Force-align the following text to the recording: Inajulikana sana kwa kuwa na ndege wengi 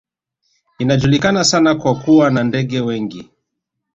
Inajulikana 0.79 1.43
sana 1.43 1.75
kwa 1.75 1.95
kuwa 1.99 2.31
na 2.31 2.43
ndege 2.43 2.79
wengi 2.81 3.29